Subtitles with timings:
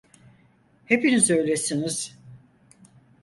[0.85, 2.17] Hepiniz öylesiniz.